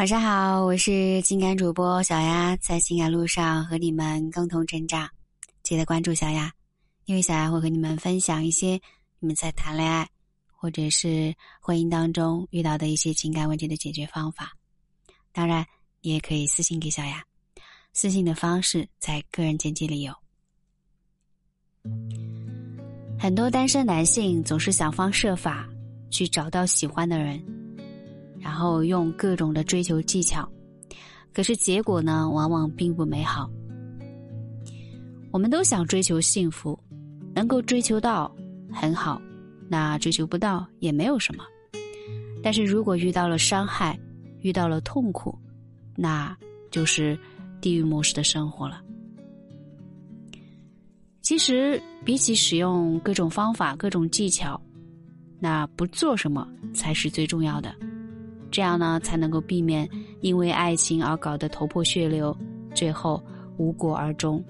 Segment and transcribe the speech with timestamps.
[0.00, 5.06] 晚上好，我是情感主播小丫，在情感路上和你们共同成长。
[5.62, 6.50] 记得关注小丫，
[7.04, 8.80] 因为小丫会和你们分享一些
[9.18, 10.08] 你们在谈恋爱
[10.56, 14.56] 或者是婚姻当中遇到的一些情感问题的解决方法。
[15.32, 15.66] 当然，
[16.00, 17.22] 你也可以私信给小丫，
[17.92, 20.14] 私信的方式在个人简介里有。
[23.18, 25.68] 很多单身男性总是想方设法
[26.10, 27.59] 去找到喜欢的人。
[28.40, 30.48] 然后用各种的追求技巧，
[31.32, 33.48] 可是结果呢，往往并不美好。
[35.30, 36.76] 我们都想追求幸福，
[37.34, 38.34] 能够追求到
[38.72, 39.20] 很好，
[39.68, 41.44] 那追求不到也没有什么。
[42.42, 43.96] 但是如果遇到了伤害，
[44.40, 45.38] 遇到了痛苦，
[45.94, 46.36] 那
[46.70, 47.16] 就是
[47.60, 48.82] 地狱模式的生活了。
[51.20, 54.60] 其实，比起使用各种方法、各种技巧，
[55.38, 57.72] 那不做什么才是最重要的。
[58.50, 59.88] 这样呢，才能够避免
[60.20, 62.36] 因为爱情而搞得头破血流，
[62.74, 63.22] 最后
[63.56, 64.42] 无果而终。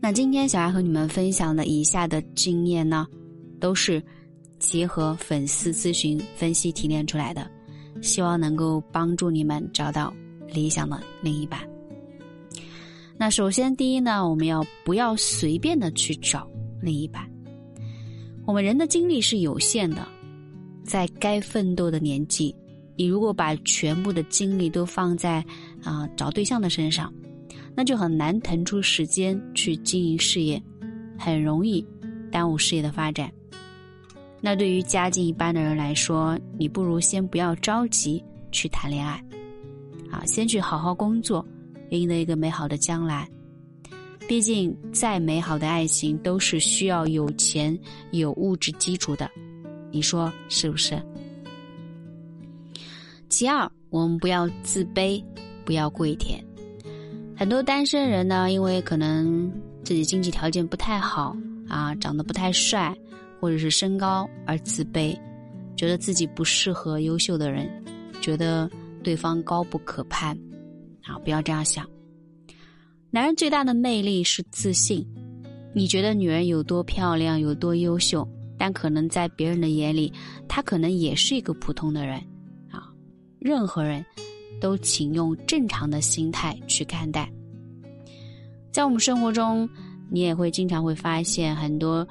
[0.00, 3.06] 那今天小爱和你们分享的以下的经验呢，
[3.58, 4.02] 都是
[4.58, 7.50] 结合粉丝咨询分析提炼出来的，
[8.00, 10.12] 希望能够帮助你们找到
[10.48, 11.60] 理想的另一半。
[13.18, 16.48] 那首先第一呢，我们要不要随便的去找
[16.80, 17.22] 另一半？
[18.46, 20.08] 我们人的精力是有限的。
[20.90, 22.52] 在该奋斗的年纪，
[22.96, 25.34] 你如果把全部的精力都放在
[25.84, 27.14] 啊找对象的身上，
[27.76, 30.60] 那就很难腾出时间去经营事业，
[31.16, 31.86] 很容易
[32.28, 33.30] 耽误事业的发展。
[34.40, 39.24] 那对于家境一般的人来说，你不如先不要着急去谈恋爱，
[40.10, 41.46] 啊，先去好好工作，
[41.90, 43.28] 赢得一个美好的将来。
[44.26, 47.78] 毕竟，再美好的爱情都是需要有钱、
[48.10, 49.30] 有物质基础的。
[49.90, 51.00] 你说是不是？
[53.28, 55.22] 其二，我们不要自卑，
[55.64, 56.44] 不要跪舔。
[57.36, 59.50] 很多单身人呢，因为可能
[59.84, 61.36] 自己经济条件不太好
[61.68, 62.94] 啊，长得不太帅，
[63.40, 65.18] 或者是身高而自卑，
[65.76, 67.68] 觉得自己不适合优秀的人，
[68.20, 68.70] 觉得
[69.02, 70.36] 对方高不可攀。
[71.04, 71.88] 啊，不要这样想。
[73.10, 75.06] 男人最大的魅力是自信。
[75.72, 78.28] 你觉得女人有多漂亮，有多优秀？
[78.60, 80.12] 但可能在别人的眼里，
[80.46, 82.18] 他可能也是一个普通的人，
[82.70, 82.92] 啊，
[83.38, 84.04] 任何人
[84.60, 87.32] 都请用正常的心态去看待。
[88.70, 89.66] 在我们生活中，
[90.10, 92.06] 你也会经常会发现很多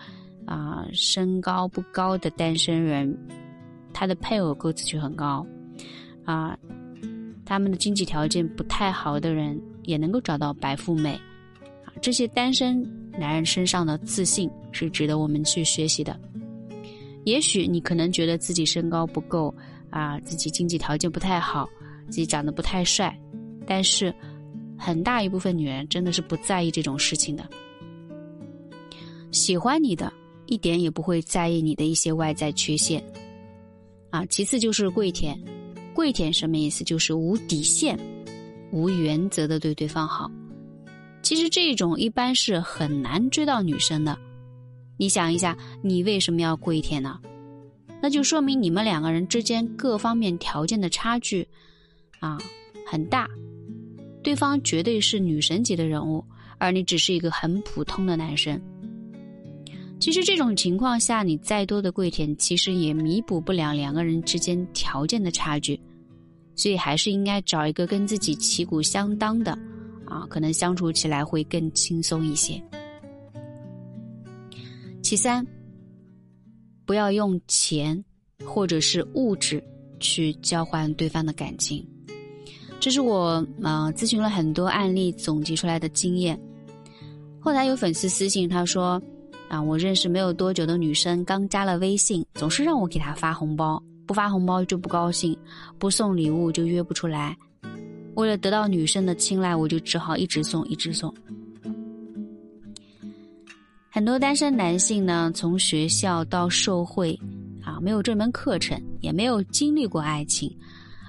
[0.48, 3.16] 啊身高不高的单身人，
[3.94, 5.46] 他的配偶个子却很高，
[6.26, 6.58] 啊，
[7.46, 11.14] 他们的经济条件不太好的人也能够找到白富美，
[11.86, 12.82] 啊，这些单身
[13.20, 16.20] 男人身上的自信是值得我们去学习的。
[17.30, 19.54] 也许你可能觉得自己身高不够
[19.92, 21.70] 啊，自己经济条件不太好，
[22.08, 23.16] 自己长得不太帅，
[23.68, 24.12] 但是
[24.76, 27.48] 很大一部分女人真的是不在意这种事情的。
[29.32, 30.12] 喜欢你的，
[30.48, 33.04] 一点也不会在意你的一些外在缺陷，
[34.10, 35.40] 啊，其次就是跪舔，
[35.94, 36.84] 跪舔什么意思？
[36.84, 37.96] 就是无底线、
[38.72, 40.32] 无原则的对对方好。
[41.22, 44.18] 其实这种一般是很难追到女生的。
[45.00, 47.18] 你想一下，你为什么要跪舔呢？
[48.02, 51.48] 那就说明你们两个人之间各方面条件的差距，
[52.20, 52.38] 啊，
[52.86, 53.26] 很大。
[54.22, 56.22] 对方绝对是女神级的人物，
[56.58, 58.62] 而你只是一个很普通的男生。
[60.02, 65.80] 其实这种情况下，你再多的跪舔，其实也弥补不了两个人之间条件的差距。
[66.58, 69.58] 所以还是应该找一个跟自己旗鼓相当的，
[70.04, 72.62] 啊，可能相处起来会更轻松一些。
[75.10, 75.44] 其三，
[76.86, 78.06] 不要用钱
[78.46, 79.60] 或者是物质
[80.00, 81.84] 去交换对方的感情，
[82.80, 86.40] 这是我啊咨询了很多案例总结出来的经验。
[87.40, 89.02] 后台有粉丝私信他说
[89.50, 95.36] ：“啊，我认识没有多久的女生刚加了微信，总是让我给她发红包，不发红包就不高兴，
[95.80, 97.36] 不送礼物就约不出来。
[98.14, 101.12] 为了得到女生的青睐，我就只好一直送，一直送。”
[103.92, 107.20] 很多单身男性呢，从学校到社会，
[107.64, 110.56] 啊，没有这门课程，也没有经历过爱情，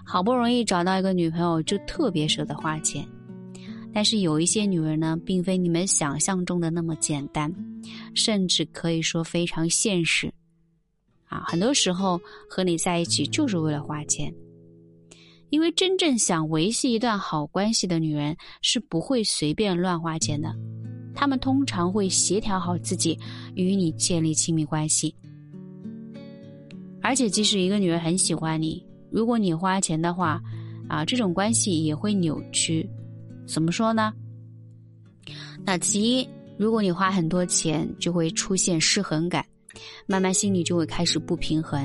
[0.03, 3.07] 好不容易找到一个女朋友，就特别舍得花钱。
[3.93, 7.53] 但是有一些女人呢，并非你们想象中的那么简单，
[8.15, 10.33] 甚至可以说非常现实。
[11.27, 12.19] 啊，很多时候
[12.49, 14.33] 和你在一起就是为了花钱，
[15.51, 20.51] 因为真正想维系一段好关系的女人是不会随便乱花钱的。
[21.21, 23.19] 他们通常会协调好自己
[23.55, 25.15] 与你建立亲密关系，
[27.03, 30.41] 而且即使一个女人很喜欢你，如果你花钱的话，
[30.89, 32.89] 啊，这种关系也会扭曲。
[33.47, 34.15] 怎么说呢？
[35.63, 36.27] 那其一，
[36.57, 39.45] 如果你花很多钱，就会出现失衡感，
[40.07, 41.83] 慢慢心里就会开始不平衡。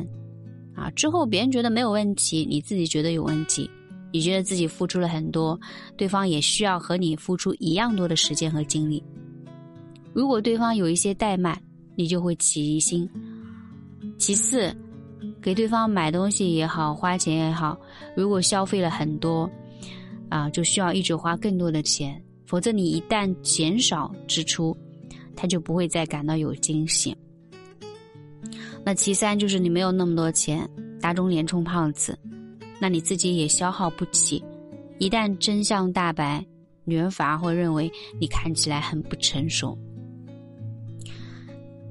[0.73, 3.69] 啊，之后别人觉得没有问题，你自己觉得有问题，
[4.13, 5.59] 你觉得自己付出了很多，
[5.97, 9.03] 对方也需要和你付出一样多的时间和精力。
[10.15, 11.61] 如果对方有一些怠慢，
[11.97, 13.07] 你就会起疑心。
[14.17, 14.73] 其次，
[15.41, 17.77] 给对方买东西也好，花钱也好，
[18.15, 19.49] 如果消费了很多，
[20.29, 24.73] 啊，就需要一直花更多的钱，否则你一旦减少支出，
[25.35, 27.13] 他就不会再感到有惊喜。
[28.85, 30.65] 那其三就是你没有那么多钱，
[31.01, 32.17] 打肿脸充胖子，
[32.79, 34.41] 那你自己也消耗不起。
[34.97, 36.41] 一旦真相大白，
[36.85, 39.77] 女人反而会认为你看起来很不成熟。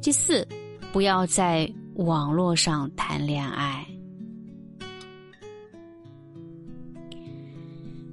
[0.05, 0.47] 第四，
[0.93, 3.83] 不要在网络上谈恋爱。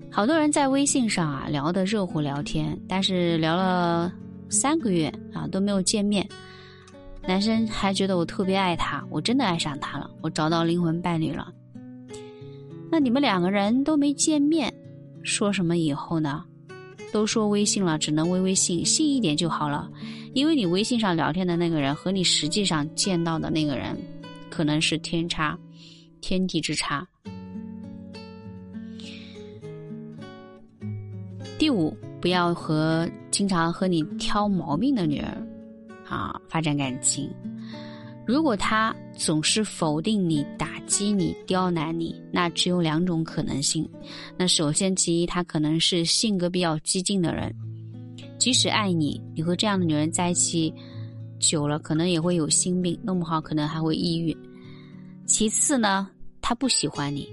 [0.10, 4.10] 好多人在微信上啊聊得热火聊天，但是聊了
[4.50, 6.26] 三个月啊都没有见面。
[7.28, 11.52] 男生还觉得我特别爱他，我真的爱上他了，我找到灵魂伴侣了。
[12.90, 14.74] 那你们两个人都没见面，
[15.24, 16.46] 说什么以后呢？
[17.12, 19.90] 都说微信了，只能微微信，信一点就好了。
[20.34, 23.98] 因为你微信上聊天的那个人和你实际上见到的那个人，
[24.50, 25.58] 可能是天差，
[26.22, 27.06] 天地之差。
[31.60, 35.48] 第五，不要和经常和你挑毛病的女人。
[36.08, 37.30] 啊，发展感情。
[38.26, 43.88] 如果他总是否定你、打击你、刁难你，那只有两种可能性。
[44.38, 47.54] 那首先，其一，他可能是性格比较激进的人，
[48.38, 50.74] 即使爱你，你和这样的女人在一起
[51.40, 54.36] 久了，可能也会有心病，弄不好可能还会抑郁。
[55.26, 56.10] 其次呢，
[56.42, 57.28] 他不喜欢你。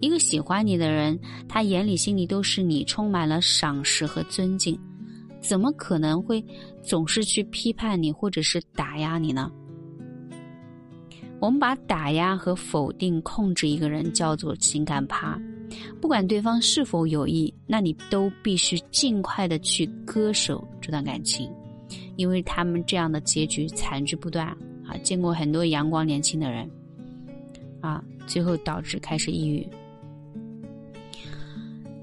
[0.00, 1.18] 一个喜欢你的人，
[1.48, 4.78] 他眼里、心里都是你，充满了赏识和尊敬。
[5.40, 6.44] 怎么可能会
[6.82, 9.50] 总是去批判你或者是打压你呢？
[11.44, 15.38] 我们把打压和否定控制一个人叫做情感趴，
[16.00, 21.52] 不管对方是否有意，那你都必须尽快的去割舍这段感情，
[22.16, 24.46] 因为他们这样的结局惨剧不断
[24.86, 24.96] 啊！
[25.02, 26.66] 见过很多阳光年轻的人
[27.82, 29.68] 啊，最后导致开始抑郁。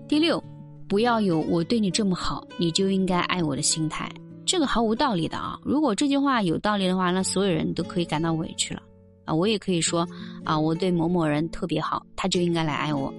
[0.08, 0.42] 第六。
[0.88, 4.12] 不要有我对你这么好，你就应该爱我的心态，
[4.46, 5.58] 这个毫无道理的啊！
[5.64, 8.84] 如果这句话有道理的话，那所有人都可以感到委屈了
[9.34, 10.08] 我也可以说
[10.44, 13.14] 啊，我对某某人特别好，他就应该来爱我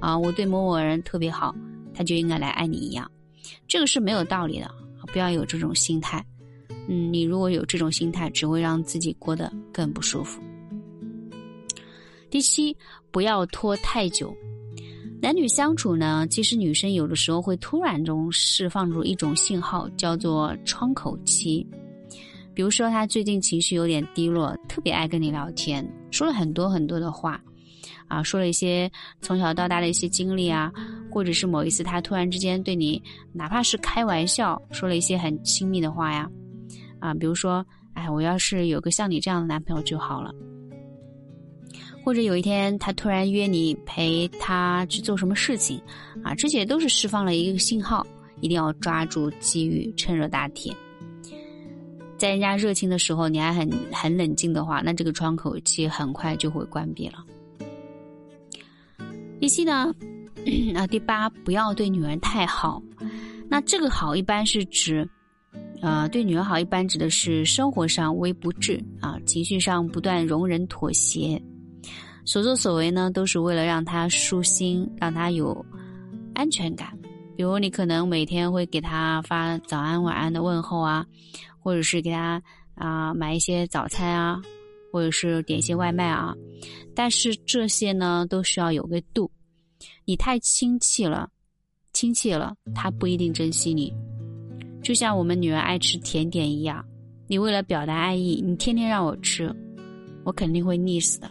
[0.00, 0.16] 啊！
[0.16, 1.54] 我对某某人特别好，
[1.94, 3.10] 他就应该来爱你一样，
[3.66, 4.70] 这个是没有道理的，
[5.12, 6.24] 不要有这种心态。
[6.88, 10.40] 嗯，你如果有这种心态，只会让自己过得更不舒服。
[12.30, 12.76] 第七，
[13.10, 14.34] 不要拖太久。
[15.20, 21.66] 男女相处呢，其实女生有的时候会突然中释放出一种信号，叫做窗口期。
[22.58, 27.40] 比如说，他最近情绪有点低落，特别爱跟你聊天，说了很多很多的话，
[28.08, 28.90] 啊，说了一些
[29.20, 30.72] 从小到大的一些经历啊，
[31.08, 33.00] 或者是某一次他突然之间对你，
[33.32, 36.28] 哪怕是开玩笑，说了一些很亲密的话呀，
[36.98, 37.64] 啊，比如说，
[37.94, 40.34] 哎，我要是有个像你这样的男朋友就好了。
[42.04, 45.80] 或者有一天他突然约你陪他去做什么事情，
[46.24, 48.04] 啊，这些都是释放了一个信号，
[48.40, 50.74] 一定要抓住机遇，趁热打铁。
[52.18, 57.24] 在人家热情的时候，你还很很冷静的话，那这个窗口期很快就会关闭了。
[59.38, 59.94] 第七呢，
[60.74, 62.82] 啊，第八，不要对女人太好。
[63.48, 65.08] 那这个好一般是指，
[65.80, 71.40] 呃，对女人好一般指的是生活上微不至啊，情绪上不断容忍妥协。
[72.24, 75.64] 所作所为呢，都是为了让他舒心，让他有
[76.34, 76.92] 安全感。
[77.36, 81.06] 比如，你可能每天会给他发早安、晚安的问候啊，
[81.68, 82.42] 或者是给他
[82.76, 84.40] 啊买一些早餐啊，
[84.90, 86.34] 或者是点一些外卖啊。
[86.94, 89.30] 但是这些呢，都需要有个度。
[90.06, 91.28] 你太亲切了，
[91.92, 93.92] 亲切了，他不一定珍惜你。
[94.82, 96.82] 就像我们女人爱吃甜点一样，
[97.26, 99.54] 你为了表达爱意，你天天让我吃，
[100.24, 101.26] 我肯定会腻死的。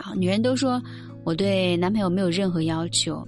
[0.00, 0.80] 啊，女人都说
[1.24, 3.26] 我对男朋友没有任何要求，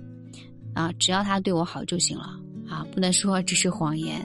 [0.72, 4.24] 啊，只要他对我好就行了，啊，不能说这是谎言。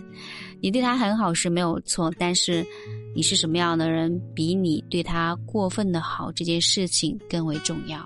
[0.65, 2.65] 你对他很好是没有错，但是
[3.13, 8.03] 你是什么样的人，比你对他过分的好这件事情更为重要。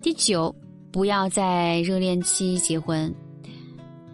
[0.00, 0.54] 第九，
[0.92, 3.12] 不要在热恋期结婚。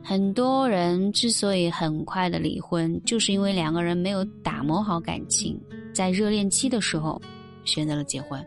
[0.03, 5.61] 很多人之所以很快的离婚，就是因为两个人没有打磨好感情，
[5.93, 7.21] 在热恋期的时候。
[7.67, 8.43] 选择了结婚，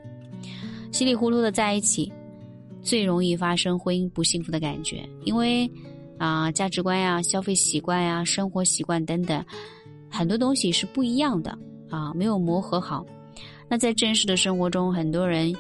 [0.91, 2.11] 稀里糊涂的在一起，
[2.81, 5.69] 最容易发生婚姻不幸福的感觉，因为
[6.19, 9.43] 啊，价值观呀、消费习惯呀、生活习惯等等，
[10.11, 11.57] 很多东西是不一样的
[11.89, 13.03] 啊，没有磨合好。
[13.67, 15.55] 那在真实的生活中，很多人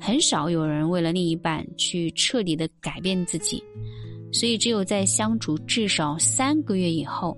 [0.00, 3.62] 很少有人为了另一半去彻底的改变自己，
[4.32, 7.36] 所以只有在相处至少三个月以后，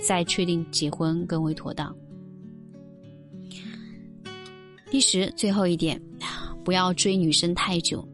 [0.00, 1.94] 再确定结婚更为妥当。
[4.90, 6.00] 第十，最后一点，
[6.64, 8.06] 不要追女生太久，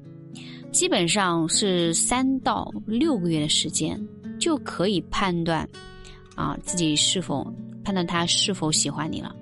[0.71, 4.01] 基本上是三到六个月的时间
[4.39, 5.69] 就可以判断，
[6.35, 7.53] 啊，自己是否
[7.85, 9.35] 判断他是否喜欢你了。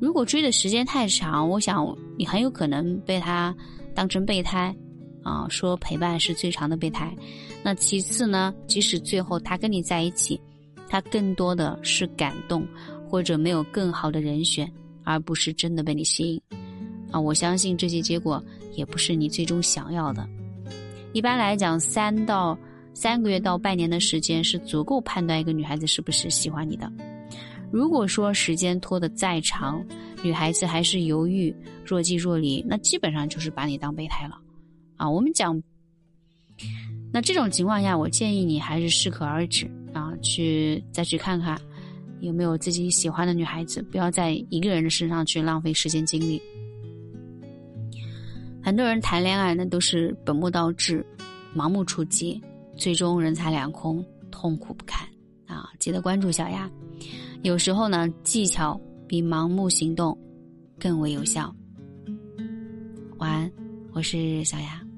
[0.00, 1.86] 如果追的时间太长，我想
[2.18, 3.54] 你很有可能被他
[3.94, 4.74] 当成备胎，
[5.22, 7.14] 啊，说陪伴是最长的备胎。
[7.62, 10.40] 那其次呢，即使最后他跟你在一起，
[10.88, 12.66] 他更多的是感动，
[13.08, 14.70] 或者没有更好的人选。
[15.02, 16.42] 而不是真的被你吸引，
[17.10, 18.40] 啊，我相信这些结果
[18.74, 20.28] 也不是你最终想要的。
[21.12, 22.56] 一般来讲，三到
[22.94, 26.90] 三个月到半年的时间是足够判断一个女孩子是不是喜欢你的。
[27.72, 29.84] 如果说时间拖得再长，
[30.22, 34.38] 女孩子还是犹豫、若即若离，那基本上就是把你当备胎了。
[34.96, 35.60] 啊，我们讲，
[37.12, 41.60] 那这种情况下，我建议你还是适可而止啊，去再去看看。
[42.20, 43.80] 有没有自己喜欢的女孩子？
[43.82, 46.40] 不要在一个人的身上去浪费时间精力。
[48.62, 51.04] 很多人谈恋爱那都是本末倒置、
[51.56, 52.40] 盲目出击，
[52.76, 55.06] 最终人财两空，痛苦不堪
[55.46, 55.70] 啊！
[55.78, 56.70] 记得关注小丫。
[57.42, 60.16] 有时候呢，技巧比盲目行动
[60.78, 61.54] 更为有效。
[63.18, 63.50] 晚安，
[63.92, 64.89] 我是小丫。